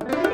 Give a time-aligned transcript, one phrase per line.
[0.00, 0.33] Hola,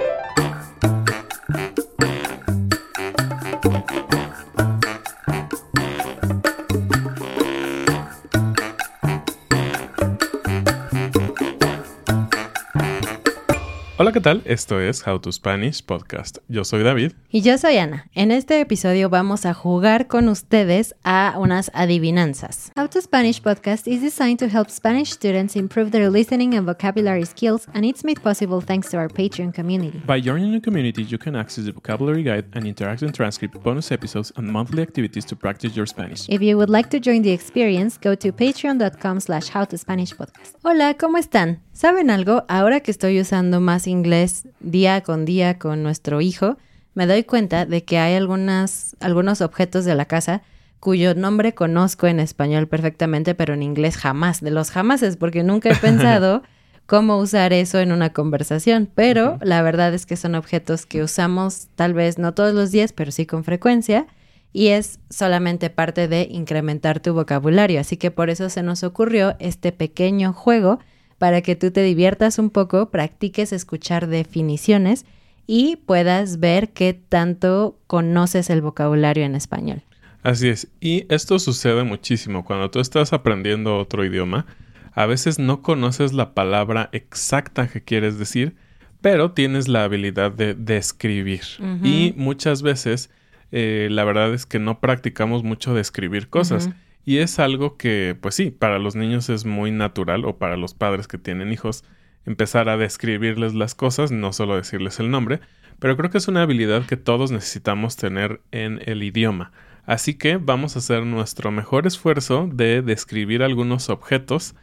[14.21, 14.43] ¿qué tal?
[14.45, 16.38] Esto es How to Spanish Podcast.
[16.46, 17.12] Yo soy David.
[17.30, 18.04] Y yo soy Ana.
[18.14, 22.70] En este episodio vamos a jugar con ustedes a unas adivinanzas.
[22.77, 27.24] How to Spanish Podcast is designed to help Spanish students improve their listening and vocabulary
[27.24, 30.02] skills, and it's made possible thanks to our Patreon community.
[30.06, 34.34] By joining the community, you can access the vocabulary guide and interactive transcript, bonus episodes,
[34.37, 36.28] and monthly activities to practice your Spanish.
[36.28, 40.56] If you would like to join the experience, go to patreon.com slash howtospanishpodcast.
[40.62, 41.62] Hola, ¿cómo están?
[41.80, 42.45] ¿Saben algo?
[42.47, 46.59] Ahora que estoy usando más inglés día con día con nuestro hijo,
[46.93, 50.43] me doy cuenta de que hay algunas, algunos objetos de la casa
[50.79, 55.70] cuyo nombre conozco en español perfectamente, pero en inglés jamás, de los jamases, porque nunca
[55.70, 56.43] he pensado
[56.84, 61.69] cómo usar eso en una conversación, pero la verdad es que son objetos que usamos
[61.77, 64.06] tal vez no todos los días, pero sí con frecuencia,
[64.53, 69.34] y es solamente parte de incrementar tu vocabulario, así que por eso se nos ocurrió
[69.39, 70.78] este pequeño juego
[71.20, 75.04] para que tú te diviertas un poco, practiques escuchar definiciones
[75.46, 79.82] y puedas ver qué tanto conoces el vocabulario en español.
[80.22, 84.46] Así es, y esto sucede muchísimo cuando tú estás aprendiendo otro idioma.
[84.94, 88.56] A veces no conoces la palabra exacta que quieres decir,
[89.02, 91.42] pero tienes la habilidad de describir.
[91.84, 93.10] Y muchas veces
[93.52, 96.70] eh, la verdad es que no practicamos mucho describir cosas.
[97.11, 100.75] Y es algo que, pues sí, para los niños es muy natural o para los
[100.75, 101.83] padres que tienen hijos
[102.25, 105.41] empezar a describirles las cosas, no solo decirles el nombre,
[105.81, 109.50] pero creo que es una habilidad que todos necesitamos tener en el idioma.
[109.86, 114.55] Así que vamos a hacer nuestro mejor esfuerzo de describir algunos objetos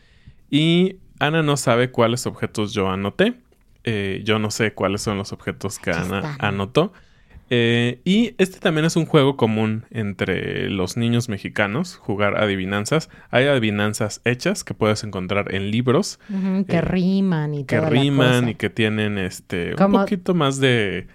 [0.50, 3.34] y Ana no sabe cuáles objetos yo anoté.
[3.84, 6.94] Eh, yo no sé cuáles son los objetos que Ana anotó.
[7.50, 13.10] Eh, y este también es un juego común entre los niños mexicanos, jugar adivinanzas.
[13.32, 16.20] Hay adivinanzas hechas que puedes encontrar en libros.
[16.68, 21.08] que riman y Que riman y que tienen este un poquito más de,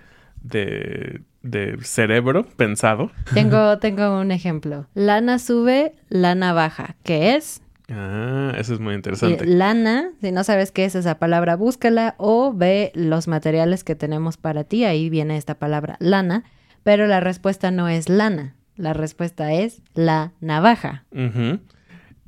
[0.43, 3.10] de, de, cerebro pensado.
[3.34, 4.87] Tengo, tengo un ejemplo.
[4.94, 6.97] Lana sube, lana baja.
[7.03, 7.62] ¿Qué es?
[7.88, 9.44] Ah, eso es muy interesante.
[9.44, 14.37] lana, si no sabes qué es esa palabra, búscala o ve los materiales que tenemos
[14.37, 14.84] para ti.
[14.84, 16.44] Ahí viene esta palabra, lana.
[16.82, 18.56] Pero la respuesta no es lana.
[18.76, 21.04] La respuesta es la navaja.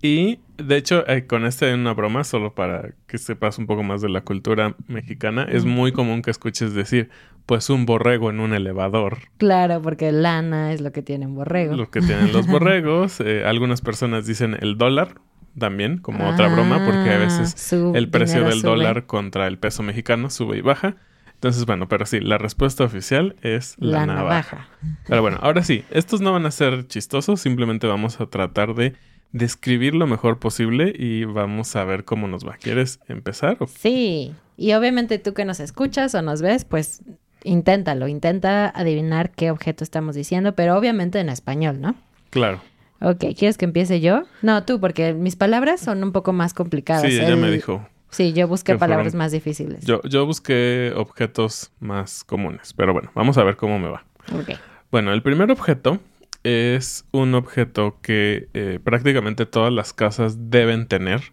[0.02, 4.02] Y de hecho, eh, con este una broma, solo para que sepas un poco más
[4.02, 7.08] de la cultura mexicana, es muy común que escuches decir,
[7.46, 9.18] pues un borrego en un elevador.
[9.38, 11.76] Claro, porque lana es lo que tienen borregos.
[11.76, 13.20] Lo que tienen los borregos.
[13.20, 15.20] Eh, algunas personas dicen el dólar,
[15.58, 19.82] también, como otra broma, porque a veces ah, el precio del dólar contra el peso
[19.82, 20.96] mexicano sube y baja.
[21.34, 24.68] Entonces, bueno, pero sí, la respuesta oficial es la, navaja.
[25.06, 28.94] Pero bueno, ahora sí, estos no van a ser chistosos, simplemente vamos a tratar de
[29.32, 32.54] describir lo mejor posible y vamos a ver cómo nos va.
[32.54, 33.58] ¿Quieres empezar?
[33.76, 37.02] Sí, y obviamente tú que nos escuchas o nos ves, pues
[37.42, 41.94] inténtalo, intenta adivinar qué objeto estamos diciendo, pero obviamente en español, ¿no?
[42.30, 42.60] Claro.
[43.04, 44.24] Ok, ¿quieres que empiece yo?
[44.40, 47.02] No, tú, porque mis palabras son un poco más complicadas.
[47.02, 47.86] Sí, ella me dijo.
[48.08, 49.84] Sí, yo busqué palabras más difíciles.
[49.84, 54.04] Yo, yo busqué objetos más comunes, pero bueno, vamos a ver cómo me va.
[54.32, 54.58] Ok.
[54.90, 55.98] Bueno, el primer objeto
[56.44, 61.32] es un objeto que eh, prácticamente todas las casas deben tener.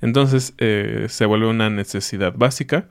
[0.00, 2.88] Entonces eh, se vuelve una necesidad básica.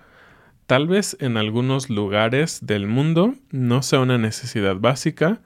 [0.68, 5.42] Tal vez en algunos lugares del mundo no sea una necesidad básica,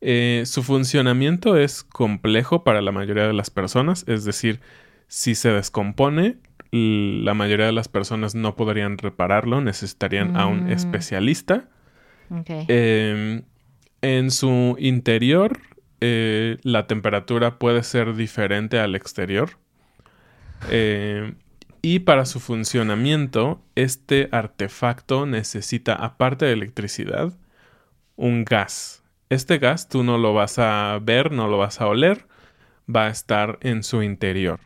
[0.01, 4.59] Eh, su funcionamiento es complejo para la mayoría de las personas, es decir,
[5.07, 6.37] si se descompone,
[6.71, 10.71] la mayoría de las personas no podrían repararlo, necesitarían a un mm.
[10.71, 11.69] especialista.
[12.47, 13.43] Em,
[14.01, 15.59] en su interior,
[16.01, 19.51] eh, la temperatura puede ser diferente al exterior.
[20.69, 21.35] Em,
[21.81, 27.31] y para su funcionamiento, este artefacto necesita, aparte de electricidad,
[28.15, 29.03] un gas.
[29.35, 32.25] Este gas tú no lo vas a ver, no lo vas a oler,
[32.93, 34.61] va a estar en su interior.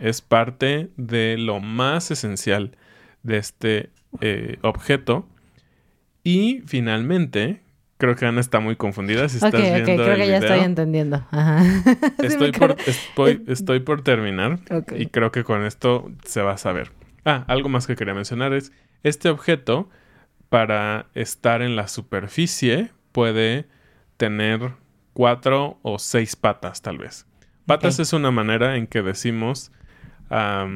[0.00, 2.76] Es parte de lo más esencial
[3.22, 5.28] de este eh, objeto.
[6.24, 7.62] Y finalmente,
[7.96, 9.28] creo que Ana está muy confundida.
[9.28, 11.24] Si estás viendo creo que ya estoy entendiendo.
[12.18, 12.74] Estoy, por,
[13.46, 14.58] estoy, por terminar
[14.96, 16.90] y creo que con esto se va a saber.
[17.24, 18.72] Ah, algo más que quería mencionar es,
[19.04, 19.88] este objeto,
[20.48, 23.77] para estar en la superficie, puede
[24.18, 24.72] tener
[25.14, 27.26] cuatro o seis patas, tal vez.
[27.64, 29.72] Patas es una manera en que decimos
[30.30, 30.66] a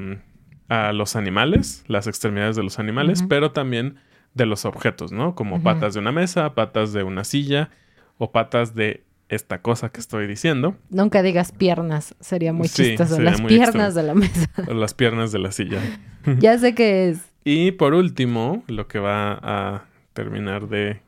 [0.94, 3.96] los animales, las extremidades de los animales, pero también
[4.34, 5.34] de los objetos, ¿no?
[5.34, 7.70] Como patas de una mesa, patas de una silla
[8.16, 10.76] o patas de esta cosa que estoy diciendo.
[10.90, 13.20] Nunca digas piernas, sería muy chistoso.
[13.20, 14.50] las piernas de la mesa.
[14.68, 15.80] O las piernas de la silla.
[16.38, 17.20] ya sé qué es.
[17.44, 21.00] Y por último, lo que va a terminar de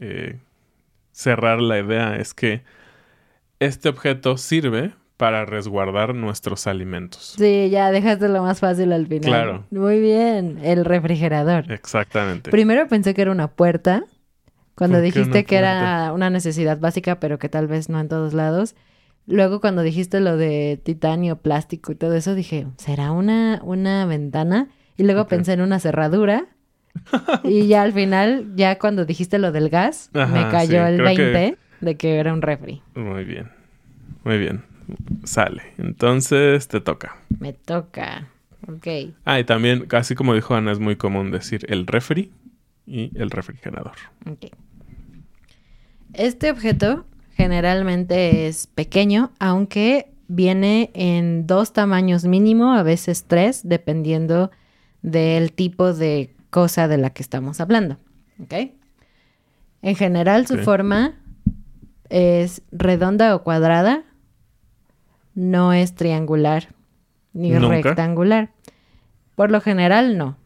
[0.00, 0.38] eh,
[1.18, 2.62] cerrar la idea es que
[3.58, 7.34] este objeto sirve para resguardar nuestros alimentos.
[7.36, 9.22] Sí, ya dejaste lo más fácil al final.
[9.22, 9.66] Claro.
[9.72, 11.72] Muy bien, el refrigerador.
[11.72, 12.52] Exactamente.
[12.52, 14.04] Primero pensé que era una puerta,
[14.76, 18.76] cuando dijiste que era una necesidad básica, pero que tal vez no en todos lados.
[19.26, 24.68] Luego cuando dijiste lo de titanio, plástico y todo eso, dije, ¿será una, una ventana?
[24.96, 26.46] Y luego pensé en una cerradura.
[27.44, 31.96] Y ya al final, ya cuando dijiste lo del gas, me cayó el 20 de
[31.96, 32.82] que era un refri.
[32.94, 33.50] Muy bien.
[34.24, 34.62] Muy bien.
[35.24, 35.62] Sale.
[35.78, 37.16] Entonces te toca.
[37.38, 38.28] Me toca.
[38.66, 38.86] Ok.
[39.24, 42.32] Ah, y también, casi como dijo Ana, es muy común decir el refri
[42.86, 43.92] y el refrigerador.
[44.30, 44.46] Ok.
[46.14, 54.50] Este objeto generalmente es pequeño, aunque viene en dos tamaños mínimo, a veces tres, dependiendo
[55.02, 57.98] del tipo de cosa de la que estamos hablando.
[58.42, 58.54] ¿Ok?
[59.82, 61.14] En general, su forma
[62.08, 64.04] es redonda o cuadrada,
[65.34, 66.68] no es triangular
[67.32, 68.50] ni rectangular.
[69.34, 70.36] Por lo general, no.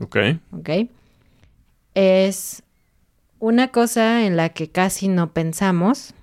[0.00, 0.16] Ok.
[0.52, 0.70] Ok.
[1.94, 2.62] Es
[3.38, 6.14] una cosa en la que casi no pensamos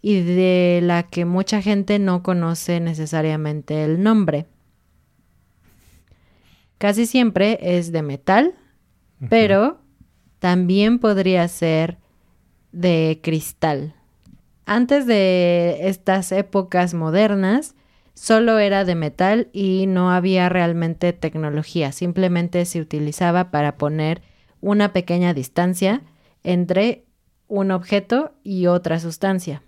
[0.00, 4.46] y de la que mucha gente no conoce necesariamente el nombre.
[6.78, 8.54] Casi siempre es de metal,
[9.28, 9.80] pero
[10.38, 11.98] también podría ser
[12.72, 13.94] de cristal.
[14.64, 17.74] Antes de estas épocas modernas,
[18.14, 24.22] solo era de metal y no había realmente tecnología, simplemente se utilizaba para poner
[24.60, 26.02] una pequeña distancia
[26.44, 27.04] entre
[27.48, 29.62] un objeto y otra sustancia.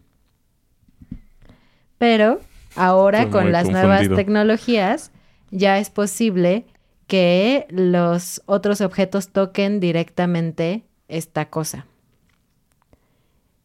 [1.99, 2.40] Pero
[2.76, 5.11] ahora con las nuevas tecnologías
[5.50, 6.67] ya es posible
[7.11, 11.87] que los otros objetos toquen directamente esta cosa.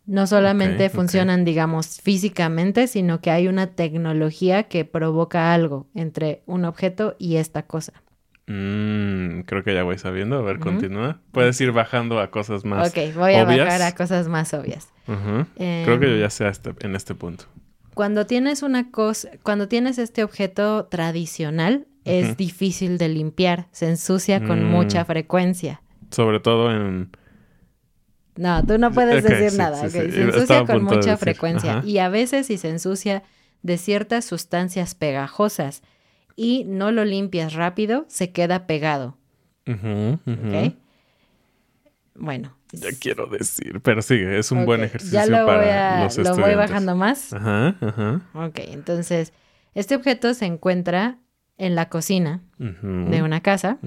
[0.08, 6.66] No solamente funcionan, digamos, físicamente, sino que hay una tecnología que provoca algo entre un
[6.66, 7.94] objeto y esta cosa.
[8.48, 10.40] Mm, creo que ya voy sabiendo.
[10.40, 11.22] A ver, continúa.
[11.32, 14.90] Puedes ir bajando a cosas más Ok, voy a bajar a cosas más obvias.
[15.06, 17.46] creo que yo ya sé en este punto.
[17.94, 23.68] Cuando tienes una cosa, cuando tienes este objeto tradicional, es difícil de limpiar.
[23.72, 24.68] Se ensucia con mm.
[24.68, 25.82] mucha frecuencia.
[26.12, 27.10] Sobre todo en
[28.38, 29.90] no, tú no puedes decir nada.
[29.90, 33.24] Se ensucia con mucha frecuencia y a veces si se ensucia
[33.62, 35.82] de ciertas sustancias pegajosas
[36.36, 39.18] y no lo limpias rápido, se queda pegado.
[42.16, 42.58] Bueno.
[42.72, 46.56] Ya quiero decir, pero sigue, es un buen ejercicio ya lo para los ¿Lo voy
[46.56, 47.32] bajando más?
[47.32, 48.22] Ajá, ajá.
[48.34, 49.32] Ok, entonces,
[49.76, 51.20] este objeto se encuentra
[51.58, 53.78] en la cocina de una casa.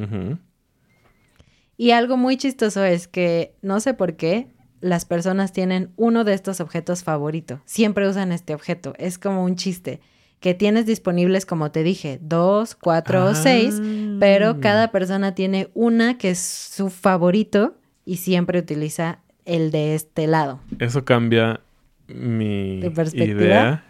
[1.76, 4.48] Y algo muy chistoso es que no sé por qué
[4.80, 7.60] las personas tienen uno de estos objetos favorito.
[7.64, 8.94] Siempre usan este objeto.
[8.98, 10.00] Es como un chiste
[10.40, 13.80] que tienes disponibles, como te dije, dos, cuatro o seis,
[14.20, 14.56] pero Ah.
[14.60, 20.60] cada persona tiene una que es su favorito y siempre utiliza el de este lado.
[20.78, 21.60] Eso cambia
[22.06, 22.78] mi
[23.14, 23.84] idea,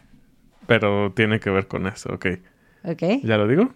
[0.67, 2.27] pero tiene que ver con eso, ok.
[2.89, 3.23] ¿Ok?
[3.23, 3.73] ¿Ya lo digo?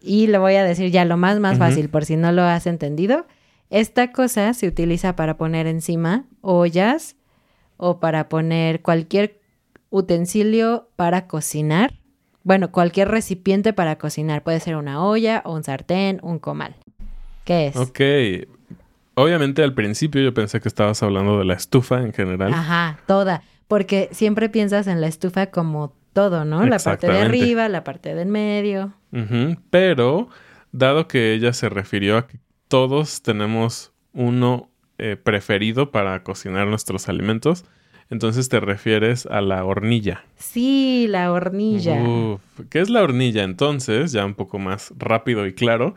[0.00, 2.66] Y le voy a decir ya lo más, más fácil, por si no lo has
[2.66, 3.26] entendido.
[3.68, 7.16] Esta cosa se utiliza para poner encima ollas
[7.76, 9.40] o para poner cualquier
[9.90, 11.94] utensilio para cocinar.
[12.42, 14.42] Bueno, cualquier recipiente para cocinar.
[14.42, 16.76] Puede ser una olla o un sartén, un comal.
[17.44, 17.76] ¿Qué es?
[17.76, 18.00] Ok.
[19.14, 22.54] Obviamente al principio yo pensé que estabas hablando de la estufa en general.
[22.54, 23.42] Ajá, toda.
[23.68, 26.64] Porque siempre piensas en la estufa como todo, ¿no?
[26.66, 28.94] La parte de arriba, la parte del medio.
[29.70, 30.28] Pero,
[30.72, 32.38] dado que ella se refirió a que
[32.68, 37.64] todos tenemos uno eh, preferido para cocinar nuestros alimentos,
[38.10, 40.24] entonces te refieres a la hornilla.
[40.36, 42.02] Sí, la hornilla.
[42.02, 43.44] Uf, ¿Qué es la hornilla?
[43.44, 45.94] Entonces, ya un poco más rápido y claro,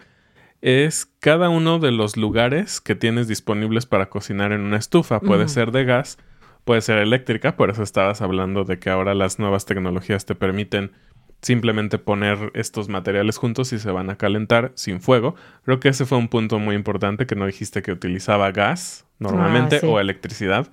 [0.61, 5.19] es cada uno de los lugares que tienes disponibles para cocinar en una estufa.
[5.19, 6.17] Puede ser de gas,
[6.65, 10.91] puede ser eléctrica, por eso estabas hablando de que ahora las nuevas tecnologías te permiten
[11.41, 15.35] simplemente poner estos materiales juntos y se van a calentar sin fuego.
[15.65, 19.75] Creo que ese fue un punto muy importante que no dijiste que utilizaba gas normalmente
[19.77, 19.85] Ah, sí.
[19.85, 20.67] o electricidad.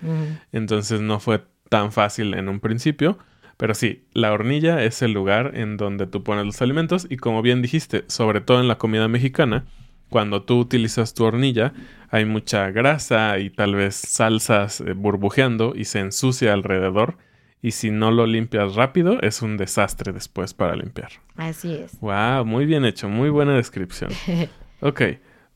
[0.53, 3.19] Entonces no fue tan fácil en un principio.
[3.57, 7.43] Pero sí, la hornilla es el lugar en donde tú pones los alimentos y como
[7.43, 9.67] bien dijiste, sobre todo en la comida mexicana,
[10.11, 11.73] cuando tú utilizas tu hornilla
[12.11, 17.17] hay mucha grasa y tal vez salsas eh, burbujeando y se ensucia alrededor
[17.63, 21.11] y si no lo limpias rápido es un desastre después para limpiar.
[21.37, 21.99] Así es.
[22.01, 24.11] Wow, muy bien hecho, muy buena descripción.
[24.83, 25.03] Ok,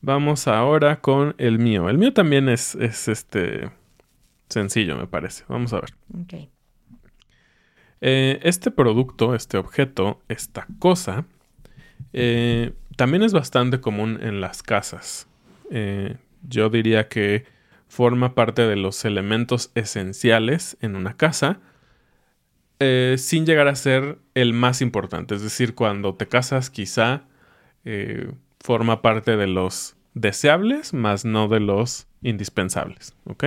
[0.01, 1.89] vamos ahora con el mío.
[1.89, 3.71] El mío también es, es este
[4.49, 5.45] sencillo, me parece.
[5.47, 5.95] Vamos a ver.
[6.13, 6.47] Ok.
[8.01, 11.25] Eh, este producto, este objeto, esta cosa,
[12.13, 15.27] eh, también es bastante común en las casas.
[15.71, 17.45] Eh, yo diría que
[17.87, 21.59] forma parte de los elementos esenciales en una casa,
[22.79, 25.35] eh, sin llegar a ser el más importante.
[25.35, 27.23] Es decir, cuando te casas quizá
[27.83, 33.15] eh, forma parte de los deseables, más no de los indispensables.
[33.25, 33.45] ¿Ok?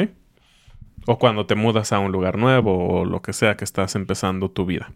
[1.07, 4.51] O cuando te mudas a un lugar nuevo o lo que sea que estás empezando
[4.51, 4.93] tu vida.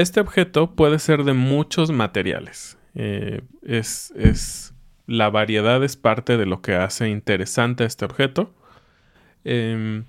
[0.00, 2.78] Este objeto puede ser de muchos materiales.
[2.94, 4.74] Eh, es,
[5.06, 8.54] la variedad es parte de lo que hace interesante a este objeto.
[9.44, 10.04] Em,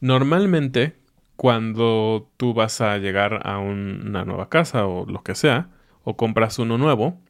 [0.00, 0.96] normalmente,
[1.36, 5.70] cuando tú vas a llegar a un- una nueva casa o lo que sea,
[6.02, 7.20] o compras uno nuevo,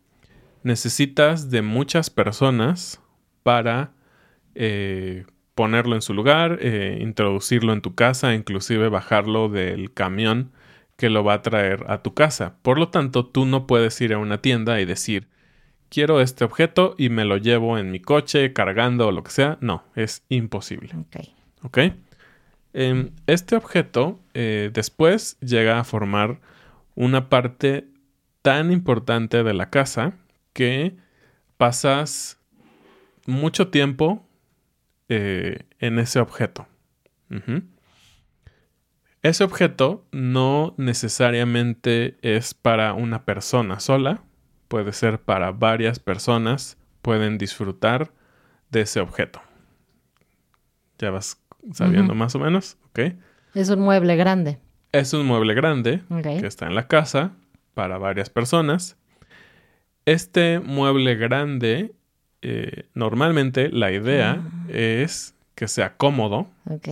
[0.62, 3.00] necesitas de muchas personas
[3.42, 3.92] para
[4.56, 10.52] eh, ponerlo en su lugar, eh, introducirlo en tu casa, inclusive bajarlo del camión
[10.96, 12.56] que lo va a traer a tu casa.
[12.62, 15.28] Por lo tanto, tú no puedes ir a una tienda y decir,
[15.88, 19.58] quiero este objeto y me lo llevo en mi coche cargando o lo que sea.
[19.60, 20.94] No, es imposible.
[20.96, 21.16] Ok.
[21.62, 21.78] ¿Ok?
[22.72, 26.40] Em, este objeto eh, después llega a formar
[26.94, 27.86] una parte
[28.42, 30.14] tan importante de la casa
[30.52, 30.96] que
[31.56, 32.38] pasas
[33.26, 34.26] mucho tiempo
[35.08, 36.66] eh, en ese objeto.
[39.24, 44.22] Ese objeto no necesariamente es para una persona sola,
[44.68, 48.10] puede ser para varias personas, pueden disfrutar
[48.70, 49.40] de ese objeto.
[50.98, 51.40] Ya vas
[51.72, 53.14] sabiendo más o menos, ¿ok?
[53.54, 54.58] Es un mueble grande.
[54.92, 56.02] Es un mueble grande
[56.40, 57.32] que está en la casa
[57.72, 58.98] para varias personas.
[60.04, 61.94] Este mueble grande,
[62.42, 64.66] eh, normalmente la idea Ah.
[64.68, 66.88] es que sea cómodo, Ok.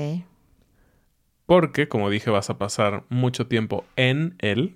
[1.52, 4.74] Porque, como dije, vas a pasar mucho tiempo en él.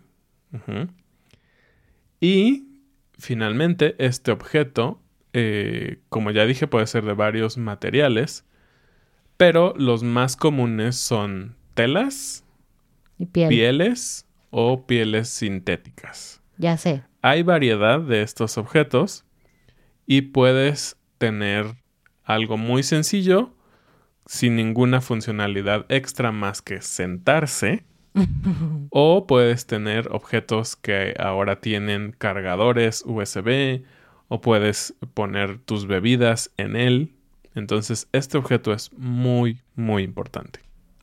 [2.21, 2.67] Y
[3.19, 5.01] finalmente, este objeto,
[5.33, 8.45] eh, como ya dije, puede ser de varios materiales,
[9.39, 12.45] pero los más comunes son telas,
[13.17, 13.49] Y piel.
[13.49, 16.43] pieles o pieles sintéticas.
[16.59, 17.05] Ya sé.
[17.23, 19.25] Hay variedad de estos objetos
[20.07, 21.77] y puedes tener
[22.23, 23.55] algo muy sencillo
[24.27, 27.85] sin ninguna funcionalidad extra más que sentarse
[28.91, 33.83] o puedes tener objetos que ahora tienen cargadores USB
[34.29, 37.13] o puedes poner tus bebidas en él.
[37.55, 40.61] Entonces este objeto es muy muy importante.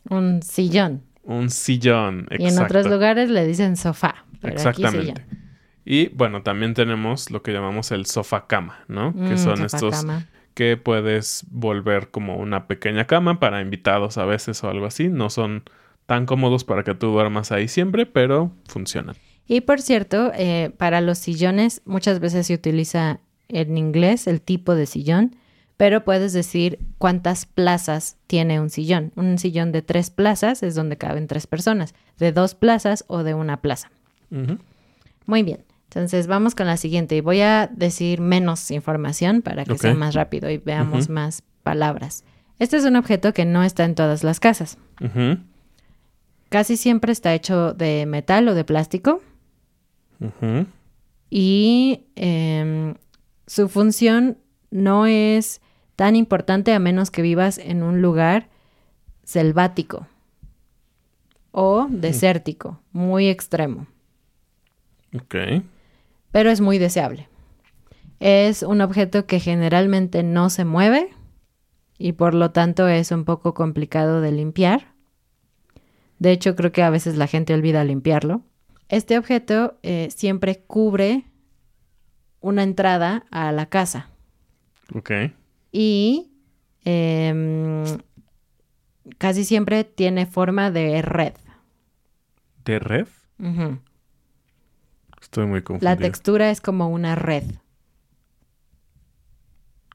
[0.09, 1.03] un sillón.
[1.23, 2.27] Un sillón.
[2.31, 2.89] Y en otros exacto.
[2.89, 4.25] lugares le dicen sofá.
[4.41, 5.21] Pero aquí Exactamente.
[5.21, 5.43] sillón.
[5.85, 9.13] Y bueno, también tenemos lo que llamamos el sofá cama, ¿no?
[9.13, 10.27] que Mm, son sofá estos cama.
[10.53, 15.07] Que puedes volver como una pequeña cama para invitados a veces o algo así.
[15.07, 15.63] No son
[16.05, 19.15] tan cómodos para que tú duermas ahí siempre, pero funcionan.
[19.47, 23.19] Y por cierto, eh, para los sillones muchas veces se utiliza
[23.49, 25.35] en inglés el tipo de sillón,
[25.77, 29.11] pero puedes decir cuántas plazas tiene un sillón.
[29.15, 33.33] Un sillón de tres plazas es donde caben tres personas, de dos plazas o de
[33.33, 33.91] una plaza.
[35.25, 35.63] Muy bien.
[35.95, 40.15] Entonces vamos con la siguiente y voy a decir menos información para que sea más
[40.15, 42.23] rápido y veamos más palabras.
[42.57, 44.77] Este es un objeto que no está en todas las casas.
[46.49, 49.21] Casi siempre está hecho de metal o de plástico
[51.29, 52.95] y em,
[53.47, 54.37] su función
[54.71, 55.61] no es
[55.95, 58.49] tan importante a menos que vivas en un lugar
[59.23, 60.07] selvático
[61.51, 63.85] o desértico, muy extremo.
[65.15, 65.35] Ok.
[66.33, 67.29] Pero es muy deseable.
[68.19, 71.09] Es un objeto que generalmente no se mueve
[71.97, 74.93] y por lo tanto es un poco complicado de limpiar.
[76.19, 78.41] De hecho, creo que a veces la gente olvida limpiarlo.
[78.89, 81.25] Este objeto eh, siempre cubre
[82.41, 84.09] una entrada a la casa
[84.93, 85.11] Ok.
[85.71, 86.31] y
[86.83, 87.83] em,
[89.17, 91.33] casi siempre tiene forma de red.
[92.65, 93.07] ¿De red?
[93.39, 93.79] Ujú.
[95.33, 95.89] Estoy muy confundido.
[95.89, 97.43] La textura es como una red.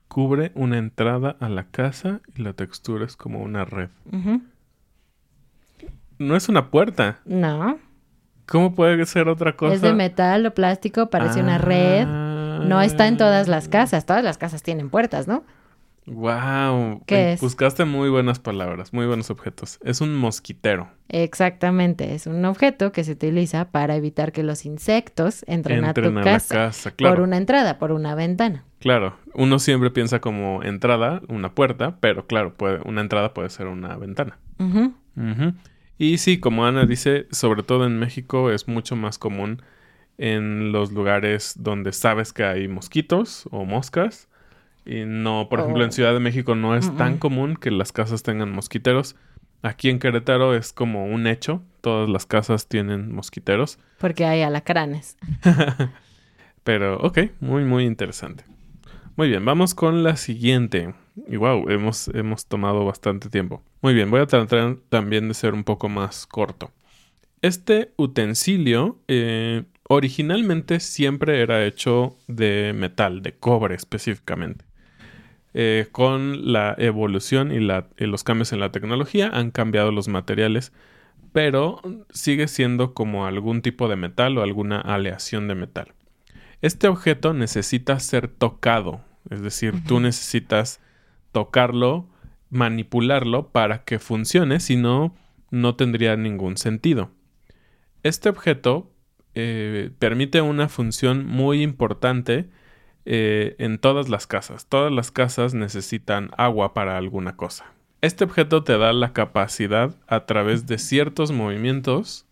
[0.09, 3.89] Cubre una entrada a la casa y la textura es como una red.
[6.19, 7.21] No es una puerta.
[7.25, 7.79] No,
[8.47, 9.75] ¿Cómo puede ser otra cosa?
[9.75, 12.05] Es de metal o plástico, parece una red.
[12.05, 14.07] No está en todas las casas.
[14.07, 15.45] Todas las casas tienen puertas, ¿no?
[16.09, 17.03] Wow.
[17.07, 17.41] ¿Qué es?
[17.41, 19.79] Buscaste muy buenas palabras, muy buenos objetos.
[19.83, 20.89] Es un mosquitero.
[21.09, 22.15] Exactamente.
[22.15, 26.23] Es un objeto que se utiliza para evitar que los insectos entren, a tu a
[26.23, 27.17] casa, la casa, claro.
[27.17, 28.65] por una entrada, por una ventana.
[28.81, 33.67] Claro, uno siempre piensa como entrada, una puerta, pero claro, puede, una entrada puede ser
[33.67, 34.39] una ventana.
[35.99, 39.63] Y sí, como Ana dice, sobre todo en México es mucho más común
[40.17, 44.29] en los lugares donde sabes que hay mosquitos o moscas.
[44.89, 45.85] Y no, por ejemplo, Oh.
[45.87, 49.17] en Ciudad de México no es tan común que las casas tengan mosquiteros.
[49.63, 53.79] Aquí en Querétaro es como un hecho, todas las casas tienen mosquiteros.
[53.99, 55.19] Porque hay alacranes.
[56.65, 58.45] Pero, ok, muy, muy interesante.
[59.17, 60.95] Muy bien, vamos con la siguiente.
[61.27, 63.63] Y wow, hemos, hemos tomado bastante tiempo.
[63.83, 66.71] Muy bien, voy a tratar también de ser un poco más corto.
[67.43, 74.65] Este utensilio eh, originalmente siempre era hecho de metal, de cobre específicamente.
[75.55, 80.07] Eh, con la evolución y, la- y los cambios en la tecnología han cambiado los
[80.09, 80.73] materiales,
[81.33, 81.81] pero
[82.11, 85.95] sigue siendo como algún tipo de metal o alguna aleación de metal.
[86.61, 90.81] Este objeto necesita ser tocado, es decir, tú necesitas
[91.33, 92.09] tocarlo,
[92.51, 95.15] manipularlo para que funcione, si no,
[95.51, 97.11] no tendría ningún sentido.
[98.03, 98.91] Este objeto
[99.35, 102.49] eh, permite una función muy importante
[103.11, 104.67] eh, en todas las casas.
[104.67, 107.65] Todas las casas necesitan agua para alguna cosa.
[108.03, 112.27] Este objeto te da la capacidad a través de ciertos movimientos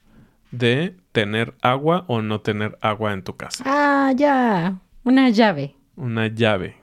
[0.51, 3.65] de tener agua o no tener agua en tu casa.
[3.67, 4.75] Ah, ya.
[5.03, 5.75] Una llave.
[5.97, 6.77] Una llave.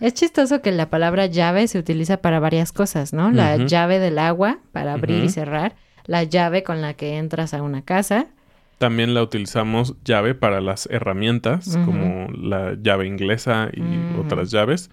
[0.00, 3.30] Es chistoso que la palabra llave se utiliza para varias cosas, ¿no?
[3.30, 7.62] La llave del agua para abrir y cerrar, la llave con la que entras a
[7.62, 8.26] una casa.
[8.78, 14.20] También la utilizamos llave para las herramientas, como la llave inglesa y Ujú.
[14.20, 14.90] otras llaves.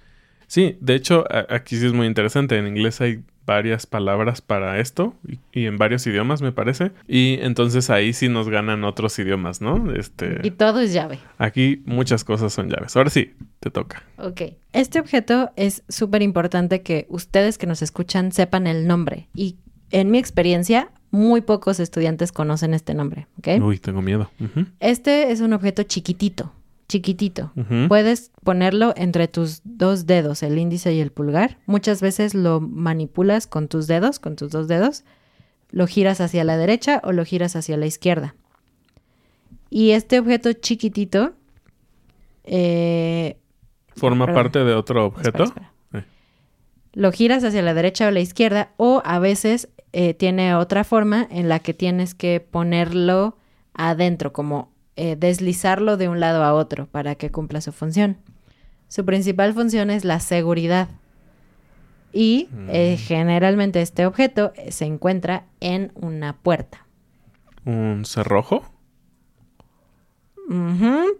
[0.48, 2.58] Sí, de hecho, aquí sí es muy interesante.
[2.58, 6.92] En inglés hay varias palabras para esto y, y en varios idiomas, me parece.
[7.08, 9.92] Y entonces ahí sí nos ganan otros idiomas, ¿no?
[9.94, 11.20] Este, Y todo es llave.
[11.40, 12.96] aquí muchas cosas son llaves.
[12.96, 14.04] Ahora sí, te toca.
[14.18, 14.42] Ok.
[14.72, 19.28] Este objeto es súper importante que ustedes que nos escuchan sepan el nombre.
[19.34, 19.58] Y
[19.92, 23.28] en mi experiencia, muy pocos estudiantes conocen este nombre.
[23.38, 23.64] ¿ok?
[23.64, 24.32] Uy, tengo miedo.
[24.80, 26.52] Este es un objeto chiquitito,
[26.90, 27.54] chiquitito.
[27.88, 31.60] Puedes ponerlo entre tus dos dedos, el índice y el pulgar.
[31.68, 35.04] Muchas veces lo manipulas con tus dedos, con tus dos dedos.
[35.70, 38.34] Lo giras hacia la derecha o lo giras hacia la izquierda.
[39.70, 41.34] Y este objeto chiquitito
[42.44, 43.38] eh,
[43.96, 44.44] ¿Forma perdón.
[44.44, 45.44] parte de otro objeto?
[45.44, 45.74] Espera, espera.
[45.94, 46.04] Eh.
[46.94, 51.28] Lo giras hacia la derecha o la izquierda o a veces eh, tiene otra forma
[51.32, 53.38] en la que tienes que ponerlo
[53.74, 58.18] adentro, como eh, deslizarlo de un lado a otro para que cumpla su función.
[58.90, 60.90] Su principal función es la seguridad.
[62.12, 63.04] Y eh, Mm.
[63.08, 66.86] generalmente este objeto se encuentra en una puerta.
[67.66, 68.64] ¿Un cerrojo?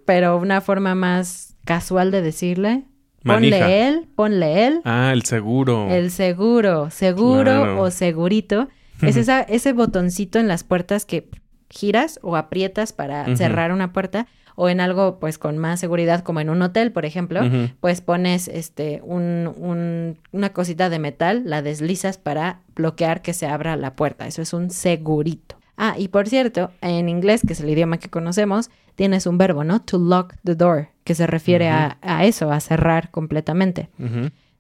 [0.06, 2.84] Pero una forma más casual de decirle.
[3.24, 3.58] Manija.
[3.60, 4.82] Ponle él, ponle él.
[4.86, 5.90] Ah, el seguro.
[5.90, 7.82] El seguro, seguro Claro.
[7.82, 8.68] o segurito.
[9.02, 11.28] Es esa, ese botoncito en las puertas que
[11.70, 16.40] giras o aprietas para cerrar una puerta o en algo pues con más seguridad como
[16.40, 17.42] en un hotel, por ejemplo,
[17.80, 23.48] pues pones este un, un- una cosita de metal, la deslizas para bloquear que se
[23.48, 24.28] abra la puerta.
[24.28, 25.56] Eso es un segurito.
[25.76, 29.64] Ah, y por cierto, en inglés, que es el idioma que conocemos, tienes un verbo,
[29.64, 29.82] ¿no?
[29.82, 33.90] To lock the door, que se refiere a, a eso, a cerrar completamente.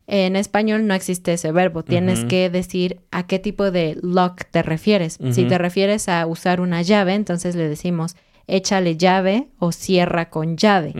[0.05, 1.83] En español no existe ese verbo.
[1.83, 5.17] Tienes que decir a qué tipo de lock te refieres.
[5.31, 8.15] Si te refieres a usar una llave, entonces le decimos
[8.47, 10.93] échale llave o cierra con llave.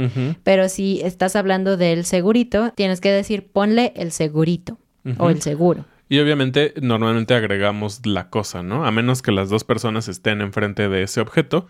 [0.43, 4.77] Pero si estás hablando del segurito, tienes que decir ponle el segurito
[5.17, 5.85] o el seguro.
[6.09, 8.85] Y obviamente normalmente agregamos la cosa, ¿no?
[8.85, 11.67] A menos que las dos personas estén enfrente de ese objeto,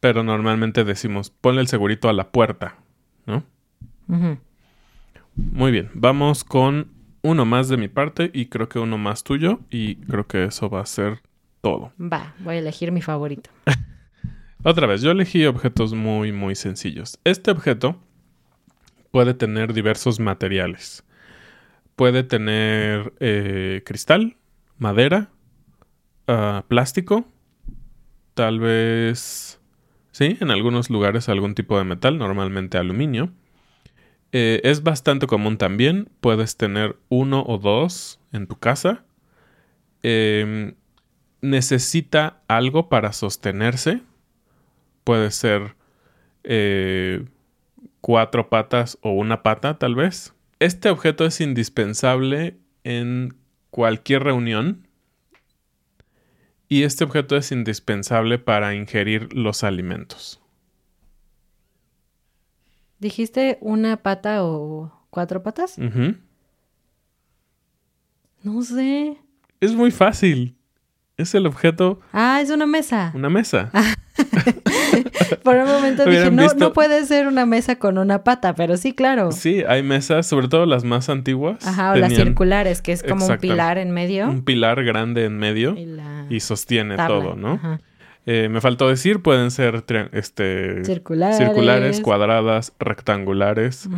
[0.00, 2.76] pero normalmente decimos ponle el segurito a la puerta,
[3.26, 3.44] ¿no?
[4.08, 4.38] Ujú.
[5.34, 9.60] Muy bien, vamos con uno más de mi parte y creo que uno más tuyo
[9.70, 11.20] y creo que eso va a ser
[11.60, 11.92] todo.
[12.00, 13.50] Va, voy a elegir mi favorito.
[14.64, 17.18] Otra vez, yo elegí objetos muy, muy sencillos.
[17.24, 18.00] Este objeto
[19.10, 21.04] puede tener diversos materiales.
[21.94, 24.36] Puede tener eh, cristal,
[24.78, 25.30] madera,
[26.26, 27.26] ah, plástico,
[28.34, 29.60] tal vez,
[30.16, 33.30] sí, en algunos lugares algún tipo de metal, normalmente aluminio.
[34.32, 39.04] Eh, es bastante común también, puedes tener uno o dos en tu casa.
[40.02, 40.74] Em,
[41.40, 44.00] necesita algo para sostenerse
[45.06, 45.76] puede ser
[46.42, 47.24] eh,
[48.00, 50.34] cuatro patas o una pata, tal vez.
[50.58, 53.36] Este objeto es indispensable en
[53.70, 54.85] cualquier reunión
[56.68, 60.40] y este objeto es indispensable para ingerir los alimentos.
[62.98, 65.76] ¿Dijiste una pata o cuatro patas?
[68.42, 69.18] No sé.
[69.60, 70.55] Es muy fácil.
[71.18, 73.10] Es el objeto, Ah, es una mesa.
[73.14, 73.70] una mesa.
[75.42, 78.76] Por un momento dije, no, visto- no puede ser una mesa con una pata, pero
[78.76, 79.32] sí, claro.
[79.32, 81.66] Sí, hay mesas, sobre todo las más antiguas.
[81.66, 84.28] Ajá, o las tenían circulares, que es como un pilar en medio.
[84.28, 87.08] Un pilar grande en medio Y la y sostiene tabla.
[87.30, 87.52] todo, ¿no?
[87.54, 87.80] Ajá.
[88.28, 91.36] Eh, me faltó decir, pueden ser este, Circulares.
[91.38, 93.88] circulares, cuadradas, rectangulares.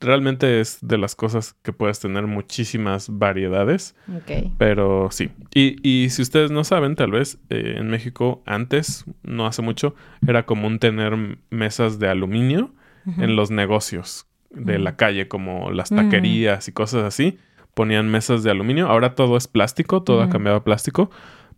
[0.00, 4.52] Realmente es de las cosas que puedes tener muchísimas variedades, Ok.
[4.58, 5.30] pero sí.
[5.54, 9.94] Y, y si ustedes no saben, tal vez eh, en México antes, no hace mucho,
[10.26, 12.72] era común tener mesas de aluminio
[13.18, 17.38] en los negocios de la calle, como las taquerías y cosas así.
[17.74, 18.88] Ponían mesas de aluminio.
[18.88, 21.08] Ahora todo es plástico, todo ha cambiado a plástico.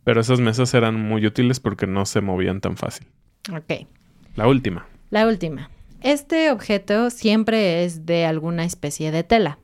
[0.08, 3.06] Pero esas mesas eran muy útiles porque no se movían tan fácil.
[3.52, 3.86] Ok.
[4.36, 4.86] La última.
[5.10, 5.68] La última.
[6.00, 9.58] Este objeto siempre es de alguna especie de tela.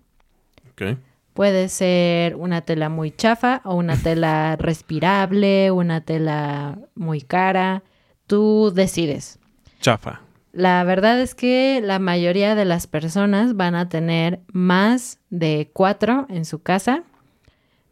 [0.73, 0.99] Ok.
[1.33, 7.83] Puede ser una tela muy chafa o una tela respirable, una tela muy cara.
[8.27, 9.39] Tú decides.
[9.81, 10.21] Chafa.
[10.53, 16.27] La verdad es que la mayoría de las personas van a tener más de cuatro
[16.29, 17.03] en su casa.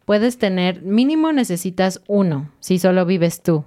[0.05, 3.65] Puedes tener, mínimo necesitas uno si solo vives tú.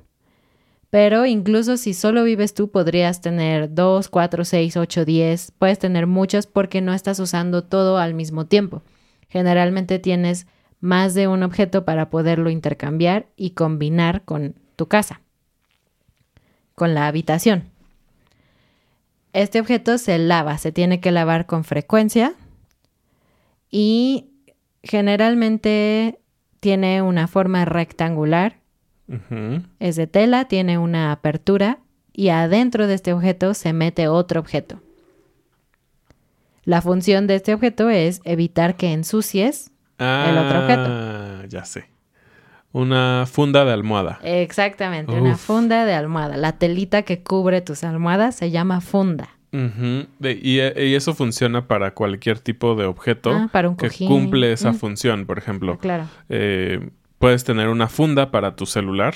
[0.90, 5.52] Pero incluso si solo vives tú, podrías tener dos, cuatro, seis, ocho, diez.
[5.58, 8.82] Puedes tener muchos porque no estás usando todo al mismo tiempo.
[9.28, 10.46] Generalmente tienes
[10.80, 15.20] más de un objeto para poderlo intercambiar y combinar con tu casa,
[16.74, 17.64] con la habitación.
[19.32, 22.34] Este objeto se lava, se tiene que lavar con frecuencia
[23.70, 24.30] y
[24.82, 26.20] generalmente
[26.66, 28.56] tiene una forma rectangular,
[29.78, 31.78] es de tela, tiene una apertura
[32.12, 34.80] y adentro de este objeto se mete otro objeto.
[36.64, 39.70] La función de este objeto es evitar que ensucies.
[39.98, 40.86] El otro objeto.
[40.88, 41.88] Ah, Ya sé.
[42.72, 44.18] Una funda de almohada.
[44.24, 46.36] Exactamente, una funda de almohada.
[46.36, 49.28] La telita que cubre tus almohadas se llama funda.
[49.52, 54.08] De- y, y eso funciona para cualquier tipo de objeto Ah, para un que cojín.
[54.08, 54.74] cumple esa Mm.
[54.74, 55.26] función.
[55.26, 56.04] Por ejemplo, Claro.
[56.28, 59.14] eh, puedes tener una funda para tu celular.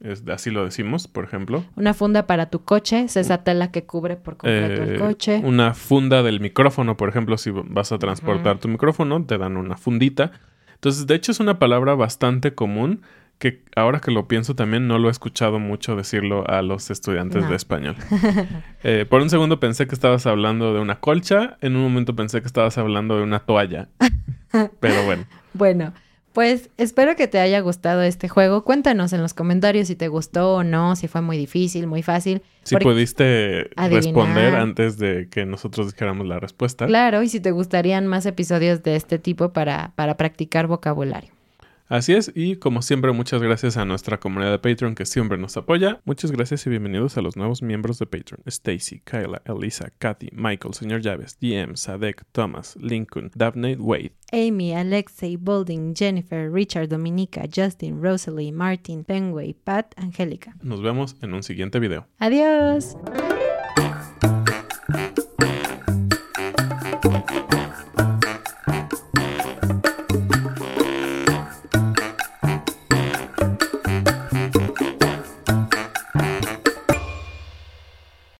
[0.00, 1.64] Es, así lo decimos, por ejemplo.
[1.74, 5.40] Una funda para tu coche, es esa tela que cubre por completo el Eh, coche.
[5.42, 9.76] Una funda del micrófono, por ejemplo, si vas a transportar tu micrófono, te dan una
[9.76, 10.30] fundita.
[10.74, 13.02] Entonces, de hecho, es una palabra bastante común
[13.38, 17.42] que ahora que lo pienso también no lo he escuchado mucho decirlo a los estudiantes
[17.44, 17.50] No.
[17.50, 17.96] de español.
[18.84, 22.40] Eh, por un segundo pensé que estabas hablando de una colcha, en un momento pensé
[22.40, 23.88] que estabas hablando de una toalla.
[24.80, 25.92] Pero bueno, Bueno,
[26.32, 28.62] pues espero que te haya gustado este juego.
[28.64, 32.42] Cuéntanos en los comentarios si te gustó o no, si fue muy difícil, muy fácil.
[32.62, 34.04] si Porque- pudiste Adivinar.
[34.04, 36.86] responder antes de que nosotros dijéramos la respuesta.
[36.86, 41.30] Claro, y si te gustarían más episodios de este tipo para, para practicar vocabulario.
[41.88, 45.56] Así es, y como siempre, muchas gracias a nuestra comunidad de Patreon que siempre nos
[45.56, 46.02] apoya.
[46.04, 48.42] Muchas gracias y bienvenidos a los nuevos miembros de Patreon.
[48.44, 55.36] Stacy, Kyla, Elisa, Kathy, Michael, Señor Llaves, DM, Sadek, Thomas, Lincoln, Daphne, Wade, Amy, Alexei,
[55.36, 60.54] Bolding, Jennifer, Richard, Dominica, Justin, Rosalie, Martin, Penway, Pat, Angélica.
[60.62, 62.06] Nos vemos en un siguiente video.
[62.18, 62.98] Adiós.